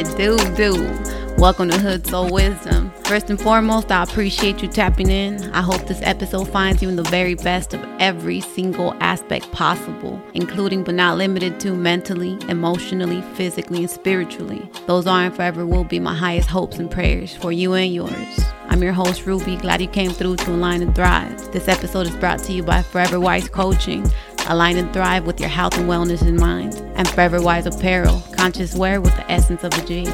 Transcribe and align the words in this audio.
It 0.00 0.16
do, 0.16 0.38
do. 0.56 1.34
Welcome 1.36 1.68
to 1.68 1.76
Hood 1.76 2.06
Soul 2.06 2.30
Wisdom. 2.30 2.90
First 3.04 3.28
and 3.28 3.38
foremost, 3.38 3.92
I 3.92 4.02
appreciate 4.02 4.62
you 4.62 4.68
tapping 4.68 5.10
in. 5.10 5.52
I 5.52 5.60
hope 5.60 5.86
this 5.86 6.00
episode 6.00 6.46
finds 6.46 6.80
you 6.80 6.88
in 6.88 6.96
the 6.96 7.02
very 7.02 7.34
best 7.34 7.74
of 7.74 7.84
every 8.00 8.40
single 8.40 8.94
aspect 9.00 9.52
possible, 9.52 10.18
including 10.32 10.84
but 10.84 10.94
not 10.94 11.18
limited 11.18 11.60
to 11.60 11.74
mentally, 11.74 12.38
emotionally, 12.48 13.20
physically, 13.34 13.80
and 13.80 13.90
spiritually. 13.90 14.66
Those 14.86 15.06
are 15.06 15.24
and 15.24 15.36
forever 15.36 15.66
will 15.66 15.84
be 15.84 16.00
my 16.00 16.14
highest 16.14 16.48
hopes 16.48 16.78
and 16.78 16.90
prayers 16.90 17.36
for 17.36 17.52
you 17.52 17.74
and 17.74 17.92
yours. 17.92 18.40
I'm 18.70 18.82
your 18.82 18.94
host, 18.94 19.26
Ruby. 19.26 19.56
Glad 19.56 19.82
you 19.82 19.88
came 19.88 20.12
through 20.12 20.36
to 20.36 20.52
Align 20.52 20.80
and 20.80 20.94
Thrive. 20.94 21.52
This 21.52 21.68
episode 21.68 22.06
is 22.06 22.16
brought 22.16 22.38
to 22.44 22.52
you 22.54 22.62
by 22.62 22.80
Forever 22.82 23.20
Wise 23.20 23.48
Coaching. 23.48 24.10
Align 24.50 24.78
and 24.78 24.92
thrive 24.92 25.26
with 25.26 25.38
your 25.38 25.48
health 25.48 25.78
and 25.78 25.88
wellness 25.88 26.22
in 26.26 26.34
mind. 26.34 26.74
And 26.96 27.06
Forever 27.08 27.40
Wise 27.40 27.66
Apparel, 27.66 28.20
conscious 28.36 28.74
wear 28.74 29.00
with 29.00 29.14
the 29.14 29.30
essence 29.30 29.62
of 29.62 29.72
a 29.72 29.86
G. 29.86 30.08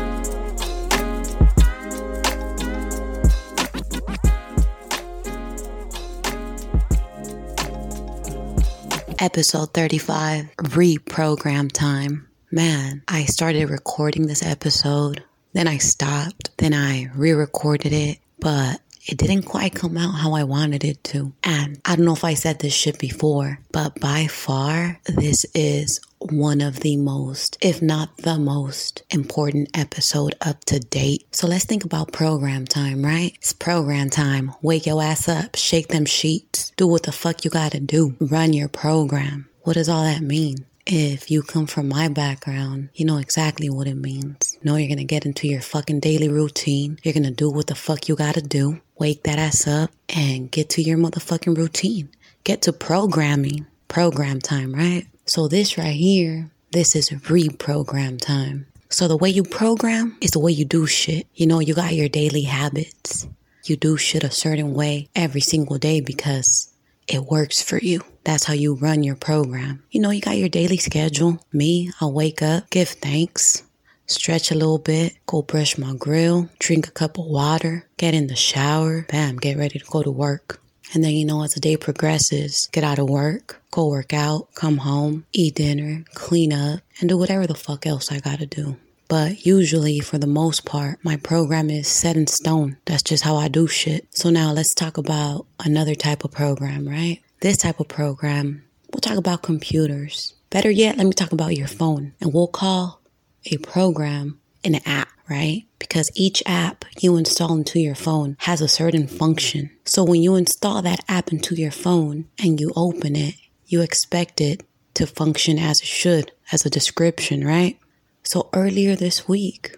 Episode 9.19 9.73
35 9.73 10.51
Reprogram 10.59 11.73
Time. 11.73 12.29
Man, 12.51 13.03
I 13.09 13.25
started 13.25 13.71
recording 13.71 14.27
this 14.27 14.43
episode, 14.43 15.25
then 15.55 15.67
I 15.67 15.79
stopped, 15.79 16.51
then 16.59 16.75
I 16.75 17.11
re 17.15 17.33
recorded 17.33 17.95
it, 17.95 18.19
but 18.39 18.83
it 19.07 19.19
didn't 19.19 19.45
quite 19.45 19.75
come 19.75 19.97
out 19.97 20.17
how 20.17 20.35
I 20.35 20.45
wanted 20.45 20.85
it 20.85 21.03
to. 21.05 21.33
And 21.45 21.81
I 21.85 21.97
don't 21.97 22.05
know 22.05 22.13
if 22.13 22.25
I 22.25 22.35
said 22.35 22.59
this 22.59 22.75
shit 22.75 22.99
before, 22.99 23.61
but 23.73 23.99
by 24.01 24.27
far, 24.27 24.99
this 25.07 25.47
is 25.55 26.01
one 26.19 26.61
of 26.61 26.81
the 26.81 26.97
most, 26.97 27.57
if 27.61 27.81
not 27.81 28.17
the 28.19 28.39
most 28.39 29.03
important 29.11 29.69
episode 29.75 30.35
up 30.41 30.65
to 30.65 30.81
date. 30.81 31.25
So 31.31 31.47
let's 31.47 31.65
think 31.65 31.85
about 31.85 32.13
program 32.13 32.67
time, 32.67 33.05
right? 33.05 33.33
It's 33.37 33.53
program 33.53 34.11
time. 34.11 34.53
Wake 34.61 34.87
your 34.87 35.03
ass 35.03 35.29
up, 35.29 35.57
shake 35.57 35.89
them 35.89 36.05
sheets, 36.05 36.73
do 36.77 36.87
what 36.87 37.05
the 37.05 37.13
fuck 37.13 37.45
you 37.45 37.51
gotta 37.51 37.81
do, 37.81 38.17
run 38.19 38.53
your 38.53 38.69
program. 38.69 39.49
What 39.63 39.75
does 39.75 39.89
all 39.89 40.05
that 40.05 40.23
mean? 40.23 40.67
If 40.87 41.33
you 41.33 41.43
come 41.43 41.67
from 41.67 41.89
my 41.89 42.07
background, 42.09 42.91
you 42.95 43.05
know 43.05 43.19
exactly 43.19 43.69
what 43.69 43.89
it 43.89 43.97
means. 43.97 44.57
Know 44.63 44.77
you're 44.77 44.89
gonna 44.89 45.05
get 45.05 45.27
into 45.27 45.49
your 45.49 45.61
fucking 45.61 45.99
daily 45.99 46.29
routine. 46.29 46.99
You're 47.03 47.15
gonna 47.15 47.33
do 47.33 47.51
what 47.51 47.67
the 47.67 47.75
fuck 47.75 48.09
you 48.09 48.15
gotta 48.15 48.41
do. 48.41 48.81
Wake 48.99 49.25
that 49.25 49.39
ass 49.39 49.67
up 49.67 49.91
and 50.09 50.51
get 50.51 50.71
to 50.71 50.83
your 50.83 50.97
motherfucking 50.99 51.57
routine. 51.57 52.09
Get 52.45 52.63
to 52.63 52.73
programming. 52.73 53.67
Program 53.89 54.41
time, 54.41 54.75
right? 54.75 55.07
So 55.27 55.49
this 55.49 55.79
right 55.79 55.95
here, 55.95 56.51
this 56.73 56.97
is 56.97 57.11
reprogram 57.11 58.21
time. 58.21 58.67
So 58.89 59.09
the 59.09 59.17
way 59.17 59.31
you 59.31 59.43
program 59.43 60.17
is 60.21 60.31
the 60.31 60.39
way 60.39 60.53
you 60.53 60.65
do 60.65 60.87
shit. 60.87 61.27
You 61.35 61.47
know, 61.47 61.61
you 61.61 61.75
got 61.75 61.95
your 61.95 62.09
daily 62.09 62.43
habits. 62.43 63.29
You 63.65 63.77
do 63.77 63.97
shit 63.97 64.25
a 64.25 64.31
certain 64.31 64.75
way 64.75 65.09
every 65.15 65.41
single 65.41 65.79
day 65.79 66.01
because 66.01 66.73
it 67.09 67.25
works 67.25 67.63
for 67.63 67.79
you. 67.79 68.01
That's 68.25 68.45
how 68.45 68.55
you 68.55 68.75
run 68.75 69.03
your 69.03 69.17
program. 69.17 69.83
You 69.91 70.01
know, 70.01 70.11
you 70.11 70.21
got 70.21 70.39
your 70.39 70.49
daily 70.49 70.77
schedule. 70.77 71.39
Me, 71.53 71.91
I'll 72.01 72.13
wake 72.13 72.43
up, 72.43 72.71
give 72.71 72.89
thanks, 72.89 73.63
stretch 74.07 74.51
a 74.51 74.55
little 74.55 74.79
bit, 74.79 75.17
go 75.27 75.43
brush 75.43 75.79
my 75.79 75.95
grill, 75.99 76.49
drink 76.59 76.89
a 76.89 76.91
cup 76.91 77.19
of 77.19 77.27
water, 77.27 77.87
get 77.97 78.15
in 78.15 78.27
the 78.27 78.37
shower, 78.37 79.07
bam, 79.09 79.37
get 79.37 79.57
ready 79.57 79.79
to 79.79 79.85
go 79.87 80.03
to 80.03 80.11
work. 80.11 80.61
And 80.95 81.03
then, 81.03 81.13
you 81.13 81.25
know, 81.25 81.43
as 81.43 81.55
the 81.55 81.61
day 81.61 81.77
progresses, 81.77 82.69
get 82.73 82.85
out 82.85 82.99
of 82.99 83.09
work, 83.09 83.61
go 83.71 83.89
work 83.89 84.13
out, 84.13 84.55
come 84.55 84.79
home, 84.79 85.27
eat 85.33 85.57
dinner, 85.57 86.05
clean 86.15 86.53
up, 86.53 86.81
and 87.01 87.09
do 87.09 87.19
whatever 87.19 87.47
the 87.47 87.55
fuck 87.55 87.87
else 87.87 88.13
I 88.13 88.21
gotta 88.21 88.47
do. 88.47 88.77
But 89.09 89.47
usually, 89.47 90.01
for 90.01 90.19
the 90.19 90.27
most 90.27 90.65
part, 90.65 90.99
my 91.05 91.17
program 91.17 91.71
is 91.71 91.87
set 91.87 92.17
in 92.17 92.27
stone. 92.27 92.77
That's 92.87 93.03
just 93.03 93.23
how 93.23 93.37
I 93.37 93.49
do 93.49 93.69
shit. 93.69 94.09
So 94.11 94.31
now 94.31 94.53
let's 94.53 94.75
talk 94.75 94.97
about 94.99 95.47
another 95.65 95.95
type 95.95 96.25
of 96.25 96.33
program, 96.33 96.89
right? 96.89 97.21
This 97.41 97.59
type 97.59 97.79
of 97.79 97.89
program, 97.89 98.65
we'll 98.93 99.01
talk 99.01 99.17
about 99.17 99.43
computers. 99.43 100.35
Better 100.51 100.71
yet, 100.71 100.97
let 100.97 101.07
me 101.07 101.13
talk 101.13 101.33
about 101.33 101.57
your 101.57 101.69
phone. 101.69 102.15
And 102.21 102.33
we'll 102.33 102.49
call 102.49 103.01
a 103.47 103.59
program 103.59 104.41
an 104.67 104.81
app, 104.85 105.09
right? 105.31 105.65
Because 105.79 106.11
each 106.15 106.43
app 106.45 106.85
you 106.99 107.17
install 107.17 107.55
into 107.55 107.79
your 107.79 107.95
phone 107.95 108.37
has 108.41 108.61
a 108.61 108.69
certain 108.69 109.07
function. 109.07 109.71
So 109.85 110.05
when 110.05 110.23
you 110.23 110.35
install 110.35 110.83
that 110.83 111.05
app 111.09 111.33
into 111.33 111.55
your 111.55 111.71
phone 111.71 112.27
and 112.39 112.61
you 112.61 112.73
open 112.75 113.17
it, 113.17 113.35
you 113.67 113.81
expect 113.81 114.41
it 114.41 114.63
to 114.95 115.07
function 115.07 115.59
as 115.59 115.81
it 115.81 115.87
should, 115.87 116.33
as 116.53 116.67
a 116.67 116.71
description, 116.71 117.47
right? 117.47 117.79
So 118.25 118.49
earlier 118.53 118.97
this 118.97 119.29
week, 119.29 119.77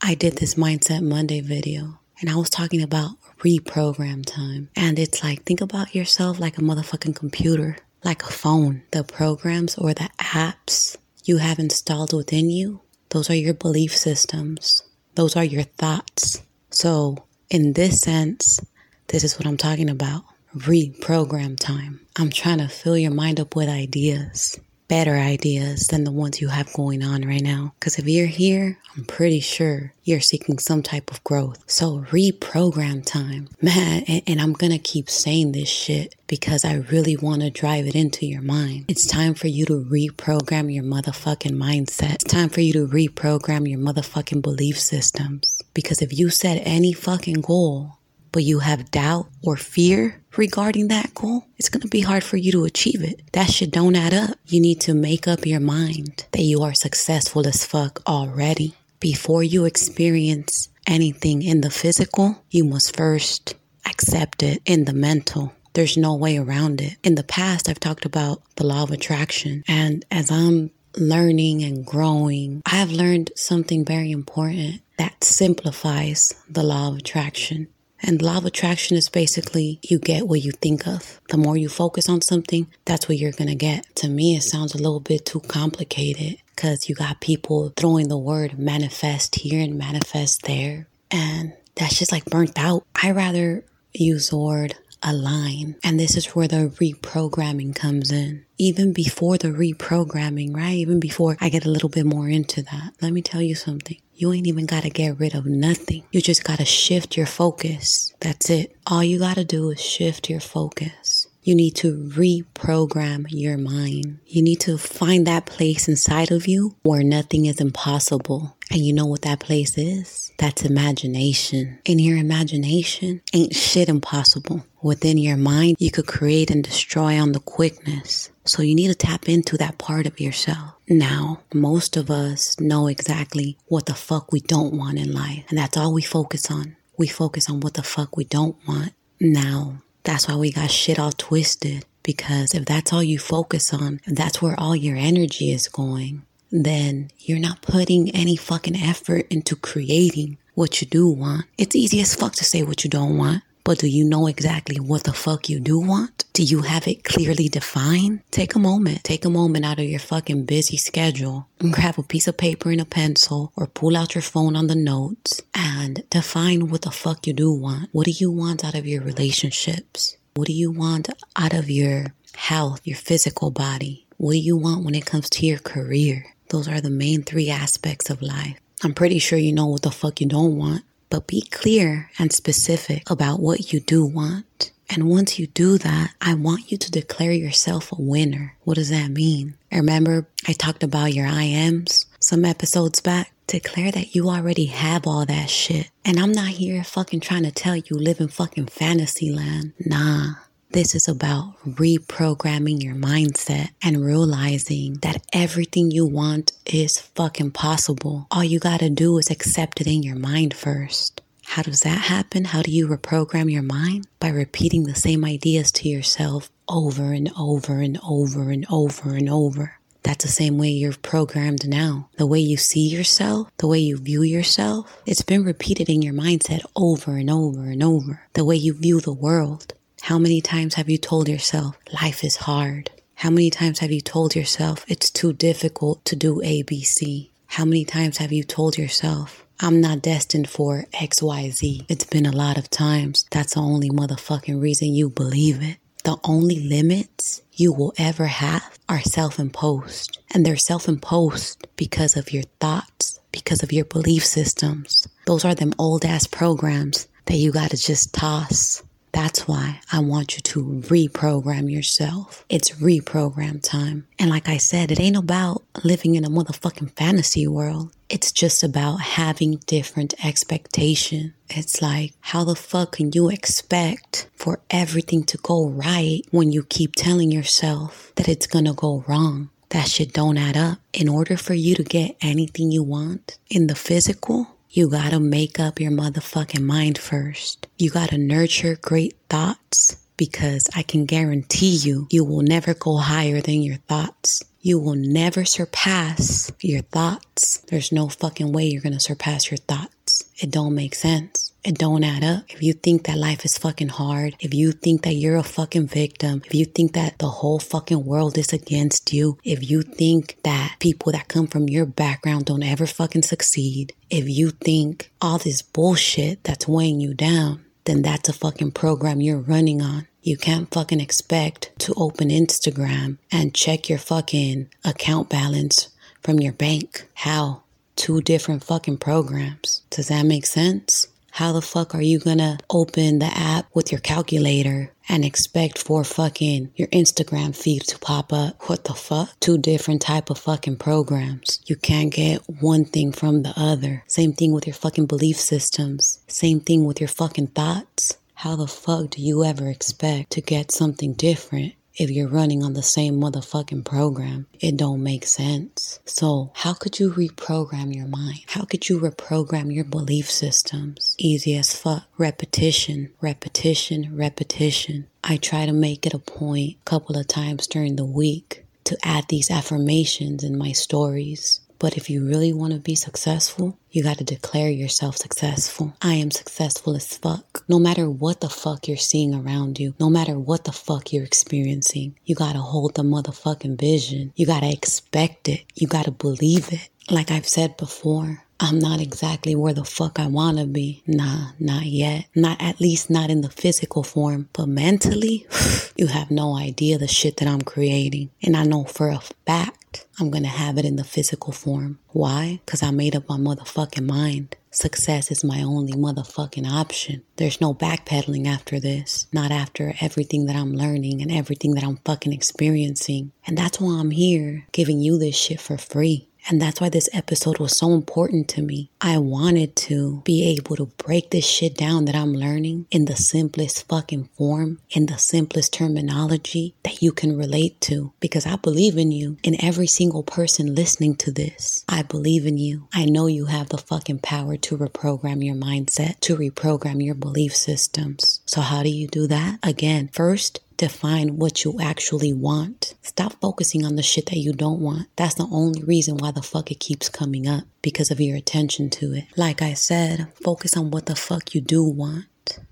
I 0.00 0.14
did 0.14 0.38
this 0.38 0.54
Mindset 0.54 1.02
Monday 1.02 1.40
video 1.40 2.00
and 2.20 2.30
I 2.30 2.36
was 2.36 2.50
talking 2.50 2.82
about 2.82 3.16
reprogram 3.40 4.24
time. 4.24 4.70
And 4.74 4.98
it's 4.98 5.22
like, 5.22 5.42
think 5.42 5.60
about 5.60 5.94
yourself 5.94 6.38
like 6.38 6.56
a 6.56 6.62
motherfucking 6.62 7.16
computer, 7.16 7.76
like 8.04 8.22
a 8.22 8.32
phone. 8.32 8.82
The 8.92 9.04
programs 9.04 9.76
or 9.76 9.92
the 9.92 10.08
apps 10.18 10.96
you 11.24 11.38
have 11.38 11.58
installed 11.58 12.14
within 12.14 12.48
you, 12.50 12.80
those 13.10 13.30
are 13.30 13.34
your 13.34 13.54
belief 13.54 13.96
systems, 13.96 14.82
those 15.14 15.36
are 15.36 15.44
your 15.44 15.64
thoughts. 15.64 16.42
So, 16.70 17.26
in 17.50 17.74
this 17.74 18.00
sense, 18.00 18.60
this 19.08 19.24
is 19.24 19.38
what 19.38 19.46
I'm 19.46 19.56
talking 19.56 19.90
about 19.90 20.22
reprogram 20.54 21.58
time. 21.58 22.00
I'm 22.16 22.30
trying 22.30 22.58
to 22.58 22.68
fill 22.68 22.98
your 22.98 23.12
mind 23.12 23.38
up 23.38 23.54
with 23.54 23.68
ideas 23.68 24.58
better 24.90 25.14
ideas 25.14 25.86
than 25.86 26.02
the 26.02 26.10
ones 26.10 26.40
you 26.40 26.48
have 26.48 26.72
going 26.72 27.00
on 27.04 27.22
right 27.22 27.40
now. 27.40 27.72
Because 27.78 27.96
if 27.96 28.08
you're 28.08 28.26
here, 28.26 28.76
I'm 28.96 29.04
pretty 29.04 29.38
sure 29.38 29.94
you're 30.02 30.18
seeking 30.20 30.58
some 30.58 30.82
type 30.82 31.12
of 31.12 31.22
growth. 31.22 31.62
So 31.70 32.00
reprogram 32.10 33.06
time, 33.06 33.48
man. 33.62 34.02
And, 34.08 34.22
and 34.26 34.40
I'm 34.40 34.52
going 34.52 34.72
to 34.72 34.78
keep 34.78 35.08
saying 35.08 35.52
this 35.52 35.68
shit 35.68 36.16
because 36.26 36.64
I 36.64 36.74
really 36.74 37.16
want 37.16 37.42
to 37.42 37.50
drive 37.50 37.86
it 37.86 37.94
into 37.94 38.26
your 38.26 38.42
mind. 38.42 38.86
It's 38.88 39.06
time 39.06 39.34
for 39.34 39.46
you 39.46 39.64
to 39.66 39.84
reprogram 39.84 40.74
your 40.74 40.84
motherfucking 40.84 41.56
mindset. 41.56 42.14
It's 42.14 42.24
time 42.24 42.48
for 42.48 42.60
you 42.60 42.72
to 42.72 42.88
reprogram 42.88 43.70
your 43.70 43.78
motherfucking 43.78 44.42
belief 44.42 44.78
systems. 44.78 45.62
Because 45.72 46.02
if 46.02 46.18
you 46.18 46.30
set 46.30 46.62
any 46.64 46.92
fucking 46.92 47.42
goal 47.42 47.99
but 48.32 48.44
you 48.44 48.60
have 48.60 48.90
doubt 48.90 49.28
or 49.42 49.56
fear 49.56 50.20
regarding 50.36 50.88
that 50.88 51.14
goal, 51.14 51.46
it's 51.58 51.68
going 51.68 51.82
to 51.82 51.88
be 51.88 52.00
hard 52.00 52.24
for 52.24 52.36
you 52.36 52.52
to 52.52 52.64
achieve 52.64 53.02
it. 53.02 53.20
That 53.32 53.50
shit 53.50 53.70
don't 53.70 53.96
add 53.96 54.14
up. 54.14 54.38
You 54.46 54.60
need 54.60 54.80
to 54.82 54.94
make 54.94 55.26
up 55.26 55.46
your 55.46 55.60
mind 55.60 56.26
that 56.32 56.42
you 56.42 56.62
are 56.62 56.74
successful 56.74 57.46
as 57.46 57.64
fuck 57.64 58.02
already. 58.06 58.74
Before 59.00 59.42
you 59.42 59.64
experience 59.64 60.68
anything 60.86 61.42
in 61.42 61.62
the 61.62 61.70
physical, 61.70 62.42
you 62.50 62.64
must 62.64 62.96
first 62.96 63.54
accept 63.86 64.42
it 64.42 64.62
in 64.66 64.84
the 64.84 64.92
mental. 64.92 65.52
There's 65.72 65.96
no 65.96 66.14
way 66.14 66.36
around 66.36 66.80
it. 66.80 66.96
In 67.02 67.14
the 67.14 67.22
past, 67.22 67.68
I've 67.68 67.80
talked 67.80 68.04
about 68.04 68.42
the 68.56 68.66
law 68.66 68.82
of 68.82 68.90
attraction. 68.90 69.62
And 69.68 70.04
as 70.10 70.30
I'm 70.30 70.70
learning 70.96 71.62
and 71.62 71.86
growing, 71.86 72.62
I 72.66 72.76
have 72.76 72.90
learned 72.90 73.30
something 73.36 73.84
very 73.84 74.10
important 74.10 74.82
that 74.98 75.22
simplifies 75.24 76.34
the 76.48 76.62
law 76.62 76.88
of 76.88 76.98
attraction. 76.98 77.68
And 78.02 78.22
law 78.22 78.38
of 78.38 78.46
attraction 78.46 78.96
is 78.96 79.08
basically 79.08 79.78
you 79.82 79.98
get 79.98 80.26
what 80.26 80.42
you 80.42 80.52
think 80.52 80.86
of. 80.86 81.20
The 81.28 81.36
more 81.36 81.56
you 81.56 81.68
focus 81.68 82.08
on 82.08 82.22
something, 82.22 82.66
that's 82.84 83.08
what 83.08 83.18
you're 83.18 83.32
going 83.32 83.48
to 83.48 83.54
get. 83.54 83.94
To 83.96 84.08
me, 84.08 84.36
it 84.36 84.42
sounds 84.42 84.74
a 84.74 84.78
little 84.78 85.00
bit 85.00 85.26
too 85.26 85.40
complicated 85.40 86.38
because 86.54 86.88
you 86.88 86.94
got 86.94 87.20
people 87.20 87.72
throwing 87.76 88.08
the 88.08 88.18
word 88.18 88.58
manifest 88.58 89.36
here 89.36 89.62
and 89.62 89.76
manifest 89.78 90.42
there. 90.42 90.88
And 91.10 91.54
that's 91.74 91.98
just 91.98 92.12
like 92.12 92.24
burnt 92.26 92.58
out. 92.58 92.84
I 93.02 93.10
rather 93.10 93.64
use 93.92 94.30
the 94.30 94.38
word 94.38 94.74
align. 95.02 95.76
And 95.82 95.98
this 95.98 96.16
is 96.16 96.26
where 96.28 96.48
the 96.48 96.68
reprogramming 96.80 97.74
comes 97.74 98.12
in. 98.12 98.44
Even 98.60 98.92
before 98.92 99.38
the 99.38 99.48
reprogramming, 99.48 100.54
right? 100.54 100.74
Even 100.74 101.00
before 101.00 101.34
I 101.40 101.48
get 101.48 101.64
a 101.64 101.70
little 101.70 101.88
bit 101.88 102.04
more 102.04 102.28
into 102.28 102.60
that, 102.60 102.92
let 103.00 103.10
me 103.10 103.22
tell 103.22 103.40
you 103.40 103.54
something. 103.54 103.96
You 104.14 104.34
ain't 104.34 104.46
even 104.46 104.66
got 104.66 104.82
to 104.82 104.90
get 104.90 105.18
rid 105.18 105.34
of 105.34 105.46
nothing. 105.46 106.04
You 106.12 106.20
just 106.20 106.44
got 106.44 106.58
to 106.58 106.66
shift 106.66 107.16
your 107.16 107.24
focus. 107.24 108.12
That's 108.20 108.50
it. 108.50 108.76
All 108.86 109.02
you 109.02 109.18
got 109.18 109.36
to 109.36 109.46
do 109.46 109.70
is 109.70 109.80
shift 109.80 110.28
your 110.28 110.40
focus. 110.40 111.26
You 111.42 111.54
need 111.54 111.74
to 111.76 112.10
reprogram 112.14 113.24
your 113.30 113.56
mind. 113.56 114.18
You 114.26 114.42
need 114.42 114.60
to 114.60 114.76
find 114.76 115.26
that 115.26 115.46
place 115.46 115.88
inside 115.88 116.30
of 116.30 116.46
you 116.46 116.76
where 116.82 117.02
nothing 117.02 117.46
is 117.46 117.62
impossible. 117.62 118.58
And 118.70 118.84
you 118.84 118.92
know 118.92 119.06
what 119.06 119.22
that 119.22 119.40
place 119.40 119.78
is? 119.78 120.32
That's 120.38 120.66
imagination. 120.66 121.78
In 121.86 121.98
your 121.98 122.18
imagination, 122.18 123.22
ain't 123.32 123.56
shit 123.56 123.88
impossible. 123.88 124.66
Within 124.82 125.18
your 125.18 125.36
mind, 125.36 125.76
you 125.78 125.90
could 125.90 126.06
create 126.06 126.50
and 126.50 126.64
destroy 126.64 127.20
on 127.20 127.32
the 127.32 127.40
quickness. 127.40 128.30
So 128.44 128.62
you 128.62 128.74
need 128.74 128.88
to 128.88 128.94
tap 128.94 129.28
into 129.28 129.56
that 129.58 129.78
part 129.78 130.06
of 130.06 130.20
yourself. 130.20 130.74
Now, 130.88 131.40
most 131.52 131.96
of 131.96 132.10
us 132.10 132.58
know 132.58 132.86
exactly 132.86 133.58
what 133.66 133.86
the 133.86 133.94
fuck 133.94 134.32
we 134.32 134.40
don't 134.40 134.74
want 134.74 134.98
in 134.98 135.12
life. 135.12 135.44
And 135.50 135.58
that's 135.58 135.76
all 135.76 135.92
we 135.92 136.02
focus 136.02 136.50
on. 136.50 136.76
We 136.96 137.06
focus 137.06 137.48
on 137.50 137.60
what 137.60 137.74
the 137.74 137.82
fuck 137.82 138.16
we 138.16 138.24
don't 138.24 138.56
want. 138.66 138.92
Now, 139.20 139.82
that's 140.02 140.28
why 140.28 140.36
we 140.36 140.50
got 140.50 140.70
shit 140.70 140.98
all 140.98 141.12
twisted. 141.12 141.84
Because 142.02 142.54
if 142.54 142.64
that's 142.64 142.92
all 142.92 143.02
you 143.02 143.18
focus 143.18 143.74
on, 143.74 144.00
that's 144.06 144.40
where 144.40 144.58
all 144.58 144.74
your 144.74 144.96
energy 144.96 145.52
is 145.52 145.68
going, 145.68 146.22
then 146.50 147.10
you're 147.18 147.38
not 147.38 147.62
putting 147.62 148.10
any 148.10 148.36
fucking 148.36 148.76
effort 148.76 149.26
into 149.30 149.54
creating 149.54 150.38
what 150.54 150.80
you 150.80 150.86
do 150.86 151.08
want. 151.08 151.44
It's 151.58 151.76
easy 151.76 152.00
as 152.00 152.14
fuck 152.14 152.32
to 152.36 152.44
say 152.44 152.62
what 152.62 152.82
you 152.82 152.90
don't 152.90 153.18
want. 153.18 153.42
But 153.70 153.78
do 153.78 153.86
you 153.86 154.04
know 154.04 154.26
exactly 154.26 154.80
what 154.80 155.04
the 155.04 155.12
fuck 155.12 155.48
you 155.48 155.60
do 155.60 155.78
want? 155.78 156.24
Do 156.32 156.42
you 156.42 156.62
have 156.62 156.88
it 156.88 157.04
clearly 157.04 157.48
defined? 157.48 158.20
Take 158.32 158.56
a 158.56 158.58
moment. 158.58 159.04
Take 159.04 159.24
a 159.24 159.30
moment 159.30 159.64
out 159.64 159.78
of 159.78 159.84
your 159.84 160.00
fucking 160.00 160.44
busy 160.46 160.76
schedule 160.76 161.46
and 161.60 161.72
grab 161.72 161.96
a 161.96 162.02
piece 162.02 162.26
of 162.26 162.36
paper 162.36 162.72
and 162.72 162.80
a 162.80 162.84
pencil 162.84 163.52
or 163.54 163.68
pull 163.68 163.96
out 163.96 164.16
your 164.16 164.22
phone 164.22 164.56
on 164.56 164.66
the 164.66 164.74
notes 164.74 165.40
and 165.54 166.02
define 166.10 166.68
what 166.68 166.82
the 166.82 166.90
fuck 166.90 167.28
you 167.28 167.32
do 167.32 167.52
want. 167.52 167.90
What 167.92 168.06
do 168.06 168.10
you 168.10 168.32
want 168.32 168.64
out 168.64 168.74
of 168.74 168.88
your 168.88 169.02
relationships? 169.02 170.16
What 170.34 170.48
do 170.48 170.52
you 170.52 170.72
want 170.72 171.08
out 171.36 171.54
of 171.54 171.70
your 171.70 172.06
health, 172.34 172.80
your 172.82 172.96
physical 172.96 173.52
body? 173.52 174.04
What 174.16 174.32
do 174.32 174.38
you 174.38 174.56
want 174.56 174.84
when 174.84 174.96
it 174.96 175.06
comes 175.06 175.30
to 175.30 175.46
your 175.46 175.60
career? 175.60 176.34
Those 176.48 176.66
are 176.66 176.80
the 176.80 176.90
main 176.90 177.22
three 177.22 177.50
aspects 177.50 178.10
of 178.10 178.20
life. 178.20 178.58
I'm 178.82 178.94
pretty 178.94 179.20
sure 179.20 179.38
you 179.38 179.52
know 179.52 179.66
what 179.66 179.82
the 179.82 179.92
fuck 179.92 180.20
you 180.20 180.26
don't 180.26 180.56
want, 180.56 180.82
but 181.10 181.26
be 181.26 181.42
clear 181.42 182.10
and 182.18 182.32
specific 182.32 183.08
about 183.10 183.40
what 183.40 183.72
you 183.72 183.80
do 183.80 184.04
want. 184.04 184.72
And 184.88 185.08
once 185.08 185.38
you 185.38 185.46
do 185.46 185.78
that, 185.78 186.14
I 186.20 186.34
want 186.34 186.72
you 186.72 186.78
to 186.78 186.90
declare 186.90 187.32
yourself 187.32 187.92
a 187.92 187.96
winner. 188.00 188.56
What 188.64 188.74
does 188.74 188.90
that 188.90 189.10
mean? 189.10 189.54
Remember, 189.70 190.26
I 190.48 190.52
talked 190.52 190.82
about 190.82 191.14
your 191.14 191.26
I 191.26 191.44
ams 191.44 192.06
some 192.20 192.44
episodes 192.44 193.00
back? 193.00 193.32
Declare 193.46 193.92
that 193.92 194.14
you 194.14 194.28
already 194.28 194.66
have 194.66 195.06
all 195.06 195.26
that 195.26 195.50
shit. 195.50 195.90
And 196.04 196.18
I'm 196.20 196.32
not 196.32 196.48
here 196.48 196.84
fucking 196.84 197.20
trying 197.20 197.42
to 197.44 197.50
tell 197.50 197.76
you 197.76 197.84
live 197.90 198.20
in 198.20 198.28
fucking 198.28 198.66
fantasy 198.66 199.32
land. 199.32 199.72
Nah. 199.84 200.34
This 200.72 200.94
is 200.94 201.08
about 201.08 201.54
reprogramming 201.66 202.80
your 202.80 202.94
mindset 202.94 203.70
and 203.82 204.04
realizing 204.04 204.98
that 205.02 205.20
everything 205.32 205.90
you 205.90 206.06
want 206.06 206.52
is 206.64 207.00
fucking 207.00 207.50
possible. 207.50 208.28
All 208.30 208.44
you 208.44 208.60
gotta 208.60 208.88
do 208.88 209.18
is 209.18 209.30
accept 209.30 209.80
it 209.80 209.88
in 209.88 210.04
your 210.04 210.14
mind 210.14 210.54
first. 210.54 211.22
How 211.44 211.62
does 211.62 211.80
that 211.80 212.02
happen? 212.02 212.44
How 212.44 212.62
do 212.62 212.70
you 212.70 212.86
reprogram 212.86 213.50
your 213.50 213.64
mind? 213.64 214.06
By 214.20 214.28
repeating 214.28 214.84
the 214.84 214.94
same 214.94 215.24
ideas 215.24 215.72
to 215.72 215.88
yourself 215.88 216.52
over 216.68 217.12
and 217.12 217.32
over 217.36 217.80
and 217.80 217.98
over 218.08 218.50
and 218.52 218.64
over 218.70 219.16
and 219.16 219.28
over. 219.28 219.80
That's 220.04 220.24
the 220.24 220.30
same 220.30 220.56
way 220.56 220.68
you're 220.68 220.92
programmed 220.92 221.68
now. 221.68 222.08
The 222.16 222.28
way 222.28 222.38
you 222.38 222.56
see 222.56 222.86
yourself, 222.86 223.50
the 223.56 223.66
way 223.66 223.80
you 223.80 223.98
view 223.98 224.22
yourself, 224.22 225.02
it's 225.04 225.22
been 225.22 225.42
repeated 225.42 225.88
in 225.88 226.00
your 226.00 226.14
mindset 226.14 226.64
over 226.76 227.16
and 227.16 227.28
over 227.28 227.64
and 227.64 227.82
over. 227.82 228.22
The 228.34 228.44
way 228.44 228.54
you 228.54 228.72
view 228.72 229.00
the 229.00 229.12
world, 229.12 229.74
how 230.02 230.18
many 230.18 230.40
times 230.40 230.74
have 230.74 230.88
you 230.88 230.98
told 230.98 231.28
yourself 231.28 231.76
life 231.92 232.24
is 232.24 232.36
hard? 232.36 232.90
How 233.16 233.30
many 233.30 233.50
times 233.50 233.80
have 233.80 233.92
you 233.92 234.00
told 234.00 234.34
yourself 234.34 234.84
it's 234.88 235.10
too 235.10 235.32
difficult 235.32 236.04
to 236.06 236.16
do 236.16 236.36
ABC? 236.36 237.28
How 237.46 237.64
many 237.64 237.84
times 237.84 238.16
have 238.18 238.32
you 238.32 238.42
told 238.42 238.78
yourself 238.78 239.46
I'm 239.60 239.80
not 239.80 240.02
destined 240.02 240.48
for 240.48 240.86
XYZ? 240.94 241.84
It's 241.88 242.04
been 242.04 242.26
a 242.26 242.32
lot 242.32 242.56
of 242.56 242.70
times. 242.70 243.26
That's 243.30 243.54
the 243.54 243.60
only 243.60 243.90
motherfucking 243.90 244.60
reason 244.60 244.94
you 244.94 245.10
believe 245.10 245.62
it. 245.62 245.76
The 246.02 246.16
only 246.24 246.58
limits 246.58 247.42
you 247.52 247.72
will 247.72 247.92
ever 247.98 248.26
have 248.26 248.78
are 248.88 249.02
self 249.02 249.38
imposed. 249.38 250.18
And 250.32 250.46
they're 250.46 250.56
self 250.56 250.88
imposed 250.88 251.68
because 251.76 252.16
of 252.16 252.32
your 252.32 252.44
thoughts, 252.58 253.20
because 253.32 253.62
of 253.62 253.72
your 253.72 253.84
belief 253.84 254.24
systems. 254.24 255.06
Those 255.26 255.44
are 255.44 255.54
them 255.54 255.74
old 255.78 256.04
ass 256.04 256.26
programs 256.26 257.06
that 257.26 257.36
you 257.36 257.52
gotta 257.52 257.76
just 257.76 258.14
toss. 258.14 258.82
That's 259.12 259.48
why 259.48 259.80
I 259.92 260.00
want 260.00 260.36
you 260.36 260.42
to 260.42 260.64
reprogram 260.88 261.70
yourself. 261.70 262.44
It's 262.48 262.70
reprogram 262.70 263.62
time. 263.62 264.06
And 264.18 264.30
like 264.30 264.48
I 264.48 264.56
said, 264.56 264.90
it 264.90 265.00
ain't 265.00 265.16
about 265.16 265.64
living 265.82 266.14
in 266.14 266.24
a 266.24 266.30
motherfucking 266.30 266.92
fantasy 266.96 267.46
world. 267.46 267.92
It's 268.08 268.32
just 268.32 268.62
about 268.62 269.00
having 269.00 269.56
different 269.66 270.14
expectation. 270.24 271.34
It's 271.48 271.80
like, 271.80 272.14
how 272.20 272.44
the 272.44 272.56
fuck 272.56 272.96
can 272.96 273.10
you 273.12 273.30
expect 273.30 274.28
for 274.34 274.60
everything 274.70 275.24
to 275.24 275.38
go 275.38 275.68
right 275.68 276.22
when 276.30 276.52
you 276.52 276.64
keep 276.64 276.96
telling 276.96 277.30
yourself 277.30 278.12
that 278.16 278.28
it's 278.28 278.46
gonna 278.46 278.74
go 278.74 279.04
wrong? 279.06 279.50
That 279.70 279.88
shit 279.88 280.12
don't 280.12 280.36
add 280.36 280.56
up. 280.56 280.78
In 280.92 281.08
order 281.08 281.36
for 281.36 281.54
you 281.54 281.76
to 281.76 281.84
get 281.84 282.16
anything 282.20 282.72
you 282.72 282.82
want 282.82 283.38
in 283.48 283.68
the 283.68 283.76
physical, 283.76 284.56
you 284.72 284.88
gotta 284.88 285.18
make 285.18 285.58
up 285.58 285.80
your 285.80 285.90
motherfucking 285.90 286.62
mind 286.62 286.96
first. 286.96 287.66
You 287.76 287.90
gotta 287.90 288.16
nurture 288.16 288.78
great 288.80 289.16
thoughts 289.28 289.96
because 290.20 290.68
I 290.76 290.82
can 290.82 291.06
guarantee 291.06 291.76
you, 291.76 292.06
you 292.10 292.26
will 292.26 292.42
never 292.42 292.74
go 292.74 292.98
higher 292.98 293.40
than 293.40 293.62
your 293.62 293.78
thoughts. 293.88 294.42
You 294.60 294.78
will 294.78 294.94
never 294.94 295.46
surpass 295.46 296.52
your 296.60 296.82
thoughts. 296.82 297.62
There's 297.68 297.90
no 297.90 298.08
fucking 298.08 298.52
way 298.52 298.66
you're 298.66 298.82
gonna 298.82 299.00
surpass 299.00 299.50
your 299.50 299.56
thoughts. 299.56 300.24
It 300.36 300.50
don't 300.50 300.74
make 300.74 300.94
sense. 300.94 301.52
It 301.64 301.78
don't 301.78 302.04
add 302.04 302.22
up. 302.22 302.44
If 302.50 302.62
you 302.62 302.74
think 302.74 303.04
that 303.04 303.16
life 303.16 303.46
is 303.46 303.56
fucking 303.56 303.88
hard, 303.88 304.36
if 304.40 304.52
you 304.52 304.72
think 304.72 305.04
that 305.04 305.14
you're 305.14 305.36
a 305.36 305.42
fucking 305.42 305.86
victim, 305.86 306.42
if 306.44 306.54
you 306.54 306.66
think 306.66 306.92
that 306.92 307.18
the 307.18 307.28
whole 307.40 307.58
fucking 307.58 308.04
world 308.04 308.36
is 308.36 308.52
against 308.52 309.14
you, 309.14 309.38
if 309.42 309.70
you 309.70 309.80
think 309.80 310.36
that 310.44 310.76
people 310.80 311.12
that 311.12 311.28
come 311.28 311.46
from 311.46 311.70
your 311.70 311.86
background 311.86 312.44
don't 312.44 312.62
ever 312.62 312.84
fucking 312.86 313.22
succeed, 313.22 313.94
if 314.10 314.28
you 314.28 314.50
think 314.50 315.10
all 315.22 315.38
this 315.38 315.62
bullshit 315.62 316.44
that's 316.44 316.68
weighing 316.68 317.00
you 317.00 317.14
down, 317.14 317.64
then 317.84 318.02
that's 318.02 318.28
a 318.28 318.32
fucking 318.32 318.72
program 318.72 319.20
you're 319.20 319.38
running 319.38 319.82
on. 319.82 320.06
You 320.22 320.36
can't 320.36 320.72
fucking 320.72 321.00
expect 321.00 321.70
to 321.80 321.94
open 321.96 322.28
Instagram 322.28 323.18
and 323.32 323.54
check 323.54 323.88
your 323.88 323.98
fucking 323.98 324.68
account 324.84 325.28
balance 325.30 325.88
from 326.22 326.40
your 326.40 326.52
bank. 326.52 327.06
How? 327.14 327.62
Two 327.96 328.20
different 328.20 328.64
fucking 328.64 328.98
programs. 328.98 329.82
Does 329.90 330.08
that 330.08 330.26
make 330.26 330.46
sense? 330.46 331.08
How 331.40 331.52
the 331.52 331.62
fuck 331.62 331.94
are 331.94 332.02
you 332.02 332.18
gonna 332.18 332.58
open 332.68 333.18
the 333.18 333.34
app 333.34 333.64
with 333.72 333.90
your 333.90 334.02
calculator 334.02 334.92
and 335.08 335.24
expect 335.24 335.78
for 335.78 336.04
fucking 336.04 336.70
your 336.76 336.88
Instagram 336.88 337.56
feed 337.56 337.84
to 337.84 337.98
pop 337.98 338.30
up? 338.30 338.68
What 338.68 338.84
the 338.84 338.92
fuck? 338.92 339.40
Two 339.40 339.56
different 339.56 340.02
type 340.02 340.28
of 340.28 340.36
fucking 340.36 340.76
programs. 340.76 341.58
You 341.64 341.76
can't 341.76 342.12
get 342.12 342.42
one 342.60 342.84
thing 342.84 343.10
from 343.12 343.42
the 343.42 343.54
other. 343.56 344.04
Same 344.06 344.34
thing 344.34 344.52
with 344.52 344.66
your 344.66 344.74
fucking 344.74 345.06
belief 345.06 345.38
systems. 345.38 346.18
Same 346.28 346.60
thing 346.60 346.84
with 346.84 347.00
your 347.00 347.08
fucking 347.08 347.46
thoughts. 347.46 348.18
How 348.34 348.54
the 348.56 348.66
fuck 348.66 349.08
do 349.08 349.22
you 349.22 349.42
ever 349.42 349.70
expect 349.70 350.32
to 350.32 350.42
get 350.42 350.70
something 350.70 351.14
different 351.14 351.72
if 352.00 352.10
you're 352.10 352.26
running 352.28 352.64
on 352.64 352.72
the 352.72 352.82
same 352.82 353.20
motherfucking 353.20 353.84
program. 353.84 354.46
It 354.58 354.78
don't 354.78 355.02
make 355.02 355.26
sense. 355.26 356.00
So 356.06 356.50
how 356.54 356.72
could 356.72 356.98
you 356.98 357.12
reprogram 357.12 357.94
your 357.94 358.06
mind? 358.06 358.40
How 358.46 358.64
could 358.64 358.88
you 358.88 358.98
reprogram 358.98 359.72
your 359.72 359.84
belief 359.84 360.30
systems? 360.30 361.14
Easy 361.18 361.54
as 361.56 361.76
fuck. 361.76 362.04
Repetition, 362.16 363.10
repetition, 363.20 364.16
repetition. 364.16 365.08
I 365.22 365.36
try 365.36 365.66
to 365.66 365.74
make 365.74 366.06
it 366.06 366.14
a 366.14 366.18
point 366.18 366.78
a 366.80 366.84
couple 366.84 367.18
of 367.18 367.28
times 367.28 367.66
during 367.66 367.96
the 367.96 368.06
week 368.06 368.64
to 368.84 368.96
add 369.04 369.26
these 369.28 369.50
affirmations 369.50 370.42
in 370.42 370.56
my 370.56 370.72
stories. 370.72 371.60
But 371.80 371.96
if 371.96 372.10
you 372.10 372.24
really 372.26 372.52
want 372.52 372.74
to 372.74 372.78
be 372.78 372.94
successful, 372.94 373.78
you 373.90 374.02
got 374.02 374.18
to 374.18 374.24
declare 374.24 374.68
yourself 374.68 375.16
successful. 375.16 375.94
I 376.02 376.14
am 376.14 376.30
successful 376.30 376.94
as 376.94 377.16
fuck. 377.16 377.64
No 377.68 377.78
matter 377.78 378.08
what 378.08 378.42
the 378.42 378.50
fuck 378.50 378.86
you're 378.86 378.98
seeing 378.98 379.34
around 379.34 379.80
you, 379.80 379.94
no 379.98 380.10
matter 380.10 380.38
what 380.38 380.64
the 380.64 380.72
fuck 380.72 381.10
you're 381.10 381.24
experiencing, 381.24 382.16
you 382.26 382.34
got 382.34 382.52
to 382.52 382.60
hold 382.60 382.94
the 382.94 383.02
motherfucking 383.02 383.80
vision. 383.80 384.32
You 384.36 384.44
got 384.44 384.60
to 384.60 384.70
expect 384.70 385.48
it. 385.48 385.64
You 385.74 385.88
got 385.88 386.04
to 386.04 386.10
believe 386.10 386.70
it. 386.70 386.90
Like 387.10 387.30
I've 387.30 387.48
said 387.48 387.78
before, 387.78 388.44
I'm 388.60 388.78
not 388.78 389.00
exactly 389.00 389.54
where 389.54 389.72
the 389.72 389.86
fuck 389.86 390.20
I 390.20 390.26
want 390.26 390.58
to 390.58 390.66
be. 390.66 391.02
Nah, 391.06 391.52
not 391.58 391.86
yet. 391.86 392.26
Not 392.36 392.60
at 392.60 392.78
least 392.78 393.08
not 393.08 393.30
in 393.30 393.40
the 393.40 393.48
physical 393.48 394.02
form, 394.02 394.50
but 394.52 394.68
mentally, 394.68 395.46
you 395.96 396.08
have 396.08 396.30
no 396.30 396.54
idea 396.58 396.98
the 396.98 397.08
shit 397.08 397.38
that 397.38 397.48
I'm 397.48 397.62
creating. 397.62 398.28
And 398.42 398.54
I 398.54 398.64
know 398.64 398.84
for 398.84 399.08
a 399.08 399.20
fact 399.46 399.79
I'm 400.18 400.30
to 400.30 400.48
have 400.48 400.78
it 400.78 400.84
in 400.84 400.96
the 400.96 401.04
physical 401.04 401.52
form. 401.52 401.98
Why? 402.08 402.60
Because 402.64 402.82
I 402.82 402.90
made 402.90 403.16
up 403.16 403.28
my 403.28 403.36
motherfucking 403.36 404.06
mind. 404.06 404.56
Success 404.70 405.30
is 405.30 405.42
my 405.42 405.62
only 405.62 405.92
motherfucking 405.92 406.70
option. 406.70 407.22
There's 407.36 407.60
no 407.60 407.74
backpedaling 407.74 408.46
after 408.46 408.78
this. 408.78 409.26
Not 409.32 409.50
after 409.50 409.94
everything 410.00 410.46
that 410.46 410.56
I'm 410.56 410.74
learning 410.74 411.20
and 411.20 411.32
everything 411.32 411.74
that 411.74 411.84
I'm 411.84 411.96
fucking 412.04 412.32
experiencing. 412.32 413.32
And 413.46 413.58
that's 413.58 413.80
why 413.80 413.98
I'm 413.98 414.12
here 414.12 414.66
giving 414.72 415.00
you 415.00 415.18
this 415.18 415.36
shit 415.36 415.60
for 415.60 415.76
free. 415.76 416.29
And 416.48 416.60
that's 416.60 416.80
why 416.80 416.88
this 416.88 417.08
episode 417.12 417.58
was 417.58 417.76
so 417.76 417.92
important 417.92 418.48
to 418.48 418.62
me. 418.62 418.90
I 419.00 419.18
wanted 419.18 419.76
to 419.76 420.22
be 420.24 420.44
able 420.56 420.76
to 420.76 420.86
break 420.86 421.30
this 421.30 421.46
shit 421.46 421.76
down 421.76 422.04
that 422.06 422.14
I'm 422.14 422.34
learning 422.34 422.86
in 422.90 423.04
the 423.04 423.16
simplest 423.16 423.88
fucking 423.88 424.28
form, 424.36 424.80
in 424.90 425.06
the 425.06 425.18
simplest 425.18 425.72
terminology 425.72 426.74
that 426.82 427.02
you 427.02 427.12
can 427.12 427.36
relate 427.36 427.80
to. 427.82 428.12
Because 428.20 428.46
I 428.46 428.56
believe 428.56 428.96
in 428.96 429.10
you, 429.10 429.38
in 429.42 429.62
every 429.62 429.86
single 429.86 430.22
person 430.22 430.74
listening 430.74 431.16
to 431.16 431.32
this. 431.32 431.84
I 431.88 432.02
believe 432.02 432.46
in 432.46 432.58
you. 432.58 432.88
I 432.92 433.04
know 433.04 433.26
you 433.26 433.46
have 433.46 433.68
the 433.68 433.78
fucking 433.78 434.20
power 434.20 434.56
to 434.56 434.76
reprogram 434.78 435.44
your 435.44 435.56
mindset, 435.56 436.20
to 436.20 436.36
reprogram 436.36 437.04
your 437.04 437.14
belief 437.14 437.54
systems. 437.54 438.40
So, 438.46 438.60
how 438.60 438.82
do 438.82 438.88
you 438.88 439.08
do 439.08 439.26
that? 439.26 439.58
Again, 439.62 440.10
first, 440.12 440.60
define 440.80 441.36
what 441.36 441.62
you 441.62 441.78
actually 441.78 442.32
want. 442.32 442.94
Stop 443.02 443.34
focusing 443.38 443.84
on 443.84 443.96
the 443.96 444.02
shit 444.02 444.26
that 444.26 444.38
you 444.38 444.54
don't 444.54 444.80
want. 444.80 445.08
That's 445.14 445.34
the 445.34 445.46
only 445.52 445.82
reason 445.82 446.16
why 446.16 446.30
the 446.30 446.40
fuck 446.42 446.70
it 446.70 446.80
keeps 446.80 447.10
coming 447.10 447.46
up 447.46 447.64
because 447.82 448.10
of 448.10 448.18
your 448.18 448.34
attention 448.34 448.88
to 448.90 449.12
it. 449.12 449.24
Like 449.36 449.60
I 449.60 449.74
said, 449.74 450.32
focus 450.42 450.78
on 450.78 450.90
what 450.90 451.04
the 451.04 451.14
fuck 451.14 451.54
you 451.54 451.60
do 451.60 451.84
want 451.84 452.24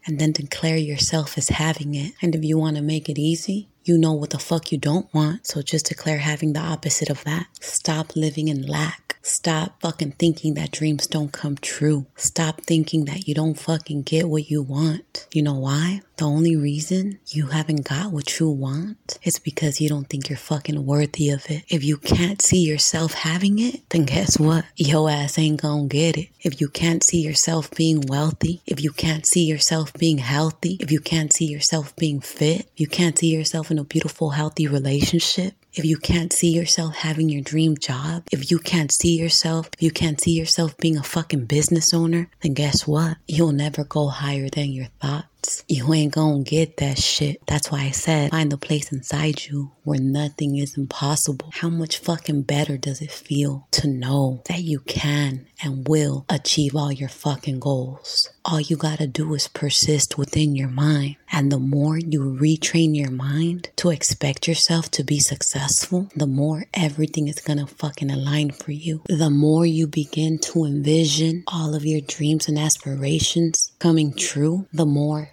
and 0.06 0.18
then 0.18 0.32
declare 0.32 0.78
yourself 0.78 1.36
as 1.36 1.50
having 1.50 1.94
it. 1.94 2.14
And 2.22 2.34
if 2.34 2.42
you 2.42 2.56
want 2.56 2.76
to 2.76 2.82
make 2.82 3.10
it 3.10 3.18
easy, 3.18 3.68
you 3.84 3.98
know 3.98 4.14
what 4.14 4.30
the 4.30 4.38
fuck 4.38 4.72
you 4.72 4.78
don't 4.78 5.12
want. 5.12 5.46
So 5.46 5.60
just 5.60 5.86
declare 5.86 6.18
having 6.18 6.54
the 6.54 6.60
opposite 6.60 7.10
of 7.10 7.22
that. 7.24 7.46
Stop 7.60 8.16
living 8.16 8.48
in 8.48 8.62
lack. 8.62 9.16
Stop 9.20 9.82
fucking 9.82 10.12
thinking 10.12 10.54
that 10.54 10.70
dreams 10.70 11.06
don't 11.06 11.32
come 11.32 11.56
true. 11.56 12.06
Stop 12.16 12.62
thinking 12.62 13.04
that 13.04 13.28
you 13.28 13.34
don't 13.34 13.58
fucking 13.58 14.02
get 14.02 14.30
what 14.30 14.50
you 14.50 14.62
want. 14.62 15.26
You 15.34 15.42
know 15.42 15.58
why? 15.58 16.00
The 16.18 16.24
only 16.24 16.56
reason 16.56 17.20
you 17.28 17.46
haven't 17.46 17.88
got 17.88 18.10
what 18.10 18.40
you 18.40 18.50
want 18.50 19.20
is 19.22 19.38
because 19.38 19.80
you 19.80 19.88
don't 19.88 20.10
think 20.10 20.28
you're 20.28 20.36
fucking 20.36 20.84
worthy 20.84 21.30
of 21.30 21.48
it. 21.48 21.62
If 21.68 21.84
you 21.84 21.96
can't 21.96 22.42
see 22.42 22.58
yourself 22.58 23.12
having 23.12 23.60
it, 23.60 23.88
then 23.90 24.04
guess 24.04 24.36
what? 24.36 24.64
Your 24.74 25.08
ass 25.08 25.38
ain't 25.38 25.62
gonna 25.62 25.86
get 25.86 26.16
it. 26.16 26.30
If 26.40 26.60
you 26.60 26.70
can't 26.70 27.04
see 27.04 27.20
yourself 27.20 27.70
being 27.70 28.00
wealthy, 28.00 28.62
if 28.66 28.82
you 28.82 28.90
can't 28.90 29.26
see 29.26 29.44
yourself 29.44 29.92
being 29.94 30.18
healthy, 30.18 30.76
if 30.80 30.90
you 30.90 30.98
can't 30.98 31.32
see 31.32 31.44
yourself 31.44 31.94
being 31.94 32.20
fit, 32.20 32.68
you 32.76 32.88
can't 32.88 33.16
see 33.16 33.28
yourself 33.28 33.70
in 33.70 33.78
a 33.78 33.84
beautiful, 33.84 34.30
healthy 34.30 34.66
relationship, 34.66 35.54
if 35.74 35.84
you 35.84 35.96
can't 35.96 36.32
see 36.32 36.50
yourself 36.50 36.94
having 36.96 37.28
your 37.28 37.42
dream 37.42 37.76
job, 37.76 38.24
if 38.32 38.50
you 38.50 38.58
can't 38.58 38.90
see 38.90 39.16
yourself, 39.16 39.68
if 39.74 39.82
you 39.82 39.90
can't 39.90 40.20
see 40.20 40.32
yourself 40.32 40.76
being 40.78 40.96
a 40.96 41.02
fucking 41.02 41.46
business 41.46 41.94
owner, 41.94 42.30
then 42.42 42.54
guess 42.54 42.86
what? 42.86 43.16
You'll 43.26 43.52
never 43.52 43.84
go 43.84 44.08
higher 44.08 44.48
than 44.48 44.72
your 44.72 44.88
thoughts. 45.00 45.64
You 45.68 45.94
ain't 45.94 46.14
gonna 46.14 46.42
get 46.42 46.78
that 46.78 46.98
shit. 46.98 47.40
That's 47.46 47.70
why 47.70 47.82
I 47.82 47.90
said 47.90 48.30
find 48.30 48.50
the 48.50 48.58
place 48.58 48.92
inside 48.92 49.46
you 49.46 49.72
where 49.84 50.00
nothing 50.00 50.56
is 50.56 50.76
impossible. 50.76 51.50
How 51.54 51.68
much 51.68 51.98
fucking 51.98 52.42
better 52.42 52.76
does 52.76 53.00
it 53.00 53.12
feel 53.12 53.66
to 53.72 53.88
know 53.88 54.42
that 54.48 54.62
you 54.62 54.80
can 54.80 55.46
and 55.62 55.86
will 55.88 56.26
achieve 56.28 56.74
all 56.74 56.92
your 56.92 57.08
fucking 57.08 57.60
goals? 57.60 58.28
All 58.50 58.62
you 58.62 58.78
gotta 58.78 59.06
do 59.06 59.34
is 59.34 59.46
persist 59.46 60.16
within 60.16 60.56
your 60.56 60.70
mind. 60.70 61.16
And 61.30 61.52
the 61.52 61.58
more 61.58 61.98
you 61.98 62.20
retrain 62.20 62.96
your 62.96 63.10
mind 63.10 63.68
to 63.76 63.90
expect 63.90 64.48
yourself 64.48 64.90
to 64.92 65.04
be 65.04 65.18
successful, 65.18 66.08
the 66.16 66.26
more 66.26 66.64
everything 66.72 67.28
is 67.28 67.40
gonna 67.40 67.66
fucking 67.66 68.10
align 68.10 68.52
for 68.52 68.72
you. 68.72 69.02
The 69.06 69.28
more 69.28 69.66
you 69.66 69.86
begin 69.86 70.38
to 70.38 70.64
envision 70.64 71.44
all 71.46 71.74
of 71.74 71.84
your 71.84 72.00
dreams 72.00 72.48
and 72.48 72.58
aspirations 72.58 73.70
coming 73.80 74.14
true, 74.14 74.66
the 74.72 74.86
more 74.86 75.32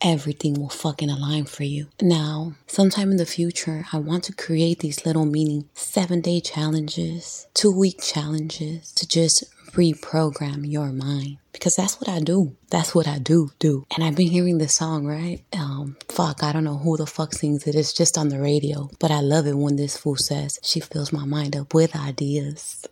everything 0.00 0.54
will 0.54 0.68
fucking 0.68 1.10
align 1.10 1.44
for 1.44 1.64
you. 1.64 1.88
Now, 2.00 2.54
sometime 2.66 3.10
in 3.10 3.16
the 3.16 3.26
future, 3.26 3.86
I 3.92 3.98
want 3.98 4.24
to 4.24 4.34
create 4.34 4.80
these 4.80 5.06
little 5.06 5.24
meaning 5.24 5.68
seven 5.74 6.20
day 6.20 6.40
challenges, 6.40 7.46
two 7.54 7.70
week 7.70 8.02
challenges 8.02 8.92
to 8.92 9.08
just 9.08 9.44
reprogram 9.74 10.68
your 10.70 10.92
mind 10.92 11.38
because 11.52 11.76
that's 11.76 12.00
what 12.00 12.08
I 12.08 12.20
do. 12.20 12.56
That's 12.70 12.94
what 12.94 13.06
I 13.06 13.18
do 13.18 13.50
do. 13.58 13.86
And 13.94 14.04
I've 14.04 14.16
been 14.16 14.28
hearing 14.28 14.58
this 14.58 14.74
song, 14.74 15.06
right? 15.06 15.42
Um, 15.52 15.96
fuck, 16.08 16.42
I 16.42 16.52
don't 16.52 16.64
know 16.64 16.78
who 16.78 16.96
the 16.96 17.06
fuck 17.06 17.32
sings 17.32 17.66
it. 17.66 17.74
It's 17.74 17.92
just 17.92 18.18
on 18.18 18.28
the 18.28 18.40
radio, 18.40 18.90
but 18.98 19.10
I 19.10 19.20
love 19.20 19.46
it 19.46 19.56
when 19.56 19.76
this 19.76 19.96
fool 19.96 20.16
says 20.16 20.58
she 20.62 20.80
fills 20.80 21.12
my 21.12 21.24
mind 21.24 21.56
up 21.56 21.74
with 21.74 21.96
ideas. 21.96 22.86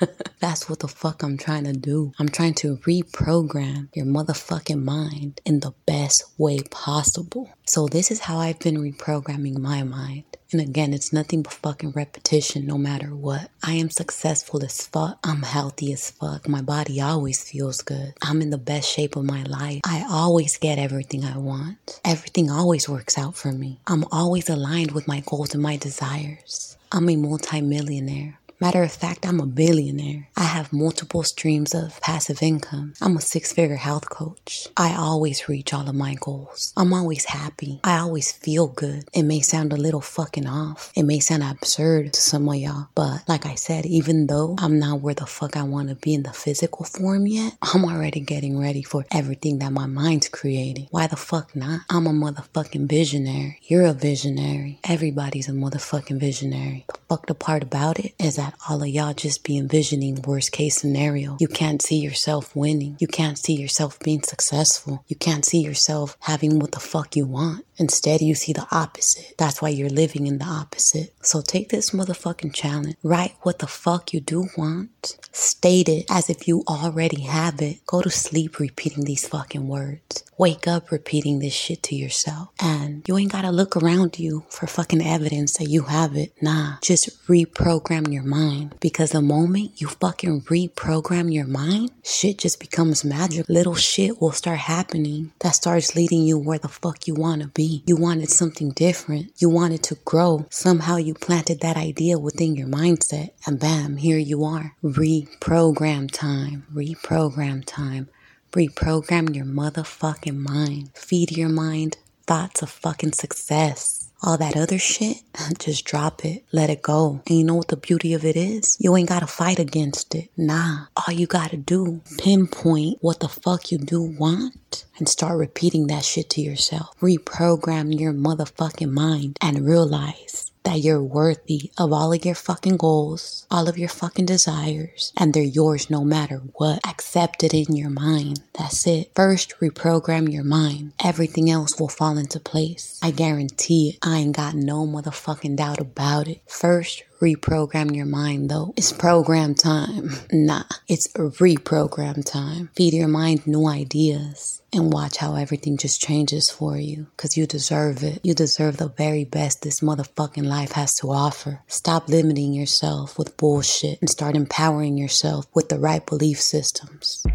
That's 0.40 0.68
what 0.68 0.80
the 0.80 0.88
fuck 0.88 1.22
I'm 1.22 1.36
trying 1.36 1.64
to 1.64 1.72
do. 1.72 2.12
I'm 2.18 2.28
trying 2.28 2.54
to 2.54 2.76
reprogram 2.78 3.88
your 3.94 4.06
motherfucking 4.06 4.82
mind 4.82 5.40
in 5.44 5.60
the 5.60 5.72
best 5.86 6.24
way 6.38 6.60
possible. 6.70 7.50
So, 7.66 7.86
this 7.86 8.10
is 8.10 8.20
how 8.20 8.38
I've 8.38 8.58
been 8.58 8.78
reprogramming 8.78 9.58
my 9.58 9.82
mind. 9.82 10.24
And 10.52 10.60
again, 10.60 10.92
it's 10.92 11.12
nothing 11.12 11.42
but 11.42 11.52
fucking 11.52 11.92
repetition 11.92 12.66
no 12.66 12.76
matter 12.76 13.14
what. 13.14 13.50
I 13.62 13.74
am 13.74 13.88
successful 13.88 14.64
as 14.64 14.84
fuck. 14.84 15.18
I'm 15.22 15.42
healthy 15.42 15.92
as 15.92 16.10
fuck. 16.10 16.48
My 16.48 16.60
body 16.60 17.00
always 17.00 17.44
feels 17.48 17.82
good. 17.82 18.14
I'm 18.20 18.42
in 18.42 18.50
the 18.50 18.58
best 18.58 18.90
shape 18.90 19.14
of 19.14 19.24
my 19.24 19.44
life. 19.44 19.82
I 19.84 20.04
always 20.10 20.56
get 20.56 20.78
everything 20.78 21.24
I 21.24 21.38
want. 21.38 22.00
Everything 22.04 22.50
always 22.50 22.88
works 22.88 23.16
out 23.16 23.36
for 23.36 23.52
me. 23.52 23.78
I'm 23.86 24.04
always 24.10 24.48
aligned 24.48 24.90
with 24.90 25.06
my 25.06 25.22
goals 25.24 25.54
and 25.54 25.62
my 25.62 25.76
desires. 25.76 26.76
I'm 26.90 27.08
a 27.08 27.14
multimillionaire. 27.14 28.39
Matter 28.60 28.82
of 28.82 28.92
fact, 28.92 29.26
I'm 29.26 29.40
a 29.40 29.46
billionaire. 29.46 30.28
I 30.36 30.42
have 30.42 30.70
multiple 30.70 31.22
streams 31.22 31.74
of 31.74 31.98
passive 32.02 32.42
income. 32.42 32.92
I'm 33.00 33.16
a 33.16 33.20
six 33.22 33.54
figure 33.54 33.76
health 33.76 34.10
coach. 34.10 34.68
I 34.76 34.94
always 34.94 35.48
reach 35.48 35.72
all 35.72 35.88
of 35.88 35.94
my 35.94 36.14
goals. 36.20 36.74
I'm 36.76 36.92
always 36.92 37.24
happy. 37.24 37.80
I 37.84 37.96
always 37.96 38.30
feel 38.30 38.66
good. 38.66 39.08
It 39.14 39.22
may 39.22 39.40
sound 39.40 39.72
a 39.72 39.78
little 39.78 40.02
fucking 40.02 40.46
off. 40.46 40.92
It 40.94 41.04
may 41.04 41.20
sound 41.20 41.42
absurd 41.42 42.12
to 42.12 42.20
some 42.20 42.46
of 42.50 42.56
y'all, 42.56 42.88
but 42.94 43.26
like 43.26 43.46
I 43.46 43.54
said, 43.54 43.86
even 43.86 44.26
though 44.26 44.56
I'm 44.58 44.78
not 44.78 45.00
where 45.00 45.14
the 45.14 45.24
fuck 45.24 45.56
I 45.56 45.62
want 45.62 45.88
to 45.88 45.94
be 45.94 46.12
in 46.12 46.24
the 46.24 46.32
physical 46.34 46.84
form 46.84 47.26
yet, 47.26 47.56
I'm 47.62 47.86
already 47.86 48.20
getting 48.20 48.60
ready 48.60 48.82
for 48.82 49.06
everything 49.10 49.60
that 49.60 49.72
my 49.72 49.86
mind's 49.86 50.28
creating. 50.28 50.88
Why 50.90 51.06
the 51.06 51.16
fuck 51.16 51.56
not? 51.56 51.80
I'm 51.88 52.06
a 52.06 52.10
motherfucking 52.10 52.90
visionary. 52.90 53.58
You're 53.62 53.86
a 53.86 53.94
visionary. 53.94 54.80
Everybody's 54.84 55.48
a 55.48 55.52
motherfucking 55.52 56.20
visionary. 56.20 56.84
The 56.88 56.98
fucked 57.08 57.38
part 57.38 57.62
about 57.62 57.98
it 57.98 58.12
is 58.18 58.36
that 58.36 58.49
all 58.68 58.82
of 58.82 58.88
y'all 58.88 59.14
just 59.14 59.44
be 59.44 59.56
envisioning 59.56 60.22
worst 60.22 60.52
case 60.52 60.76
scenario. 60.76 61.36
You 61.40 61.48
can't 61.48 61.82
see 61.82 61.98
yourself 61.98 62.54
winning. 62.54 62.96
You 63.00 63.06
can't 63.06 63.38
see 63.38 63.54
yourself 63.54 63.98
being 64.00 64.22
successful. 64.22 65.04
You 65.08 65.16
can't 65.16 65.44
see 65.44 65.60
yourself 65.60 66.16
having 66.20 66.58
what 66.58 66.72
the 66.72 66.80
fuck 66.80 67.16
you 67.16 67.26
want. 67.26 67.64
Instead, 67.78 68.20
you 68.20 68.34
see 68.34 68.52
the 68.52 68.66
opposite. 68.70 69.34
That's 69.38 69.62
why 69.62 69.70
you're 69.70 69.88
living 69.88 70.26
in 70.26 70.38
the 70.38 70.44
opposite. 70.44 71.14
So 71.22 71.40
take 71.40 71.70
this 71.70 71.90
motherfucking 71.90 72.52
challenge. 72.52 72.96
Write 73.02 73.36
what 73.40 73.58
the 73.58 73.66
fuck 73.66 74.12
you 74.12 74.20
do 74.20 74.48
want. 74.56 75.16
State 75.32 75.88
it 75.88 76.04
as 76.10 76.28
if 76.28 76.46
you 76.46 76.62
already 76.68 77.22
have 77.22 77.62
it. 77.62 77.84
Go 77.86 78.02
to 78.02 78.10
sleep 78.10 78.58
repeating 78.58 79.04
these 79.04 79.26
fucking 79.26 79.66
words. 79.66 80.24
Wake 80.36 80.66
up 80.66 80.90
repeating 80.90 81.38
this 81.38 81.52
shit 81.54 81.82
to 81.84 81.94
yourself. 81.94 82.48
And 82.60 83.02
you 83.06 83.16
ain't 83.16 83.32
gotta 83.32 83.50
look 83.50 83.76
around 83.76 84.18
you 84.18 84.44
for 84.48 84.66
fucking 84.66 85.02
evidence 85.02 85.56
that 85.58 85.68
you 85.68 85.82
have 85.82 86.16
it. 86.16 86.34
Nah, 86.42 86.76
just 86.82 87.26
reprogram 87.26 88.12
your 88.12 88.22
mind. 88.22 88.39
Because 88.80 89.10
the 89.10 89.20
moment 89.22 89.80
you 89.80 89.88
fucking 89.88 90.42
reprogram 90.42 91.32
your 91.32 91.46
mind, 91.46 91.90
shit 92.02 92.38
just 92.38 92.60
becomes 92.60 93.04
magic. 93.04 93.48
Little 93.48 93.74
shit 93.74 94.20
will 94.20 94.32
start 94.32 94.58
happening 94.58 95.32
that 95.40 95.54
starts 95.54 95.94
leading 95.94 96.22
you 96.22 96.38
where 96.38 96.58
the 96.58 96.68
fuck 96.68 97.06
you 97.06 97.14
wanna 97.14 97.48
be. 97.48 97.82
You 97.86 97.96
wanted 97.96 98.30
something 98.30 98.70
different. 98.70 99.32
You 99.38 99.48
wanted 99.50 99.82
to 99.84 99.96
grow. 100.04 100.46
Somehow 100.50 100.96
you 100.96 101.14
planted 101.14 101.60
that 101.60 101.76
idea 101.76 102.18
within 102.18 102.54
your 102.56 102.68
mindset, 102.68 103.30
and 103.46 103.60
bam, 103.60 103.98
here 103.98 104.18
you 104.18 104.44
are. 104.44 104.74
Reprogram 104.82 106.10
time. 106.10 106.66
Reprogram 106.74 107.64
time. 107.64 108.08
Reprogram 108.52 109.34
your 109.34 109.44
motherfucking 109.44 110.38
mind. 110.38 110.90
Feed 110.94 111.36
your 111.36 111.48
mind 111.50 111.98
thoughts 112.26 112.62
of 112.62 112.70
fucking 112.70 113.12
success 113.12 113.99
all 114.22 114.36
that 114.38 114.56
other 114.56 114.78
shit, 114.78 115.18
just 115.58 115.84
drop 115.84 116.24
it, 116.24 116.44
let 116.52 116.70
it 116.70 116.82
go. 116.82 117.22
And 117.26 117.38
you 117.38 117.44
know 117.44 117.54
what 117.54 117.68
the 117.68 117.76
beauty 117.76 118.14
of 118.14 118.24
it 118.24 118.36
is? 118.36 118.76
You 118.80 118.96
ain't 118.96 119.08
gotta 119.08 119.26
fight 119.26 119.58
against 119.58 120.14
it. 120.14 120.30
Nah, 120.36 120.86
all 120.96 121.14
you 121.14 121.26
gotta 121.26 121.56
do, 121.56 122.02
pinpoint 122.18 122.98
what 123.00 123.20
the 123.20 123.28
fuck 123.28 123.70
you 123.72 123.78
do 123.78 124.02
want 124.02 124.84
and 124.98 125.08
start 125.08 125.38
repeating 125.38 125.86
that 125.88 126.04
shit 126.04 126.30
to 126.30 126.40
yourself. 126.40 126.98
Reprogram 127.00 127.98
your 127.98 128.12
motherfucking 128.12 128.92
mind 128.92 129.36
and 129.40 129.66
realize 129.66 130.49
that 130.64 130.80
you're 130.80 131.02
worthy 131.02 131.70
of 131.78 131.92
all 131.92 132.12
of 132.12 132.24
your 132.24 132.34
fucking 132.34 132.76
goals, 132.76 133.46
all 133.50 133.68
of 133.68 133.78
your 133.78 133.88
fucking 133.88 134.26
desires, 134.26 135.12
and 135.16 135.32
they're 135.32 135.42
yours 135.42 135.90
no 135.90 136.04
matter 136.04 136.38
what. 136.54 136.80
Accept 136.86 137.42
it 137.42 137.54
in 137.54 137.76
your 137.76 137.90
mind. 137.90 138.40
That's 138.58 138.86
it. 138.86 139.10
First, 139.14 139.54
reprogram 139.60 140.32
your 140.32 140.44
mind. 140.44 140.92
Everything 141.02 141.50
else 141.50 141.78
will 141.80 141.88
fall 141.88 142.18
into 142.18 142.40
place. 142.40 142.98
I 143.02 143.10
guarantee 143.10 143.90
it. 143.90 143.98
I 144.02 144.18
ain't 144.18 144.36
got 144.36 144.54
no 144.54 144.86
motherfucking 144.86 145.56
doubt 145.56 145.80
about 145.80 146.28
it. 146.28 146.42
First, 146.46 147.04
reprogram 147.20 147.94
your 147.94 148.06
mind 148.06 148.50
though. 148.50 148.72
It's 148.76 148.92
program 148.92 149.54
time. 149.54 150.10
Nah, 150.32 150.64
it's 150.88 151.08
reprogram 151.14 152.24
time. 152.24 152.70
Feed 152.74 152.94
your 152.94 153.08
mind 153.08 153.46
new 153.46 153.66
ideas 153.66 154.62
and 154.72 154.92
watch 154.92 155.16
how 155.16 155.34
everything 155.34 155.76
just 155.76 156.00
changes 156.00 156.48
for 156.48 156.78
you 156.78 157.08
because 157.16 157.36
you 157.36 157.46
deserve 157.46 158.02
it. 158.02 158.20
You 158.22 158.34
deserve 158.34 158.76
the 158.76 158.88
very 158.88 159.24
best 159.24 159.62
this 159.62 159.80
motherfucking 159.80 160.46
life 160.46 160.72
has 160.72 160.94
to 161.00 161.10
offer. 161.10 161.62
Stop 161.66 162.08
limiting 162.08 162.52
yourself 162.54 163.18
with 163.18 163.36
bullshit 163.36 164.00
and 164.00 164.08
start 164.08 164.36
empowering 164.36 164.96
yourself 164.96 165.46
with 165.54 165.68
the 165.68 165.78
right 165.78 166.04
belief 166.06 166.40
systems. 166.40 167.26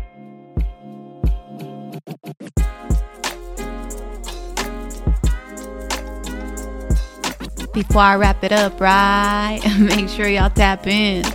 Before 7.75 8.03
I 8.03 8.15
wrap 8.15 8.41
it 8.41 8.53
up, 8.53 8.79
right? 8.79 9.59
Make 9.79 10.07
sure 10.07 10.29
y'all 10.29 10.49
tap 10.49 10.87
in. 10.87 11.25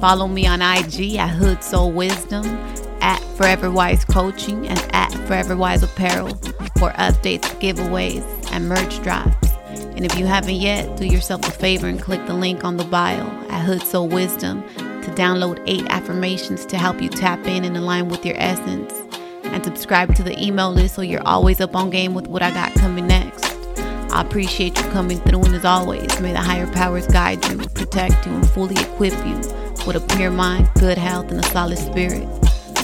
Follow 0.00 0.26
me 0.26 0.44
on 0.44 0.60
IG 0.60 1.14
at 1.14 1.28
Hood 1.28 1.62
Soul 1.62 1.92
Wisdom, 1.92 2.44
at 3.00 3.22
Forever 3.36 3.70
Wise 3.70 4.04
Coaching, 4.04 4.66
and 4.66 4.78
at 4.92 5.12
Forever 5.28 5.56
Wise 5.56 5.84
Apparel 5.84 6.34
for 6.78 6.90
updates, 6.98 7.44
giveaways, 7.60 8.24
and 8.50 8.68
merch 8.68 9.00
drops. 9.04 9.48
And 9.94 10.04
if 10.04 10.18
you 10.18 10.26
haven't 10.26 10.56
yet, 10.56 10.96
do 10.96 11.06
yourself 11.06 11.46
a 11.46 11.52
favor 11.52 11.86
and 11.86 12.02
click 12.02 12.26
the 12.26 12.34
link 12.34 12.64
on 12.64 12.76
the 12.76 12.84
bio 12.84 13.24
at 13.48 13.64
Hood 13.64 13.82
Soul 13.82 14.08
Wisdom 14.08 14.64
to 14.74 15.12
download 15.14 15.62
eight 15.68 15.86
affirmations 15.90 16.66
to 16.66 16.76
help 16.76 17.00
you 17.00 17.08
tap 17.08 17.46
in 17.46 17.64
and 17.64 17.76
align 17.76 18.08
with 18.08 18.26
your 18.26 18.36
essence. 18.36 18.92
And 19.44 19.64
subscribe 19.64 20.16
to 20.16 20.24
the 20.24 20.36
email 20.42 20.72
list 20.72 20.96
so 20.96 21.02
you're 21.02 21.22
always 21.22 21.60
up 21.60 21.76
on 21.76 21.90
game 21.90 22.14
with 22.14 22.26
what 22.26 22.42
I 22.42 22.50
got 22.50 22.74
coming 22.74 23.06
next. 23.06 23.13
I 24.14 24.20
appreciate 24.20 24.78
you 24.78 24.84
coming 24.90 25.18
through, 25.18 25.42
and 25.42 25.56
as 25.56 25.64
always, 25.64 26.20
may 26.20 26.30
the 26.30 26.38
higher 26.38 26.68
powers 26.68 27.04
guide 27.08 27.44
you, 27.48 27.56
protect 27.56 28.24
you, 28.26 28.32
and 28.32 28.48
fully 28.50 28.80
equip 28.80 29.12
you 29.26 29.34
with 29.88 29.96
a 29.96 30.14
pure 30.16 30.30
mind, 30.30 30.70
good 30.78 30.98
health, 30.98 31.32
and 31.32 31.44
a 31.44 31.48
solid 31.48 31.78
spirit. 31.78 32.28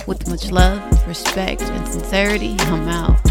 With 0.08 0.28
much 0.28 0.50
love, 0.50 0.82
respect, 1.06 1.62
and 1.62 1.86
sincerity, 1.86 2.56
I'm 2.58 2.88
out. 2.88 3.29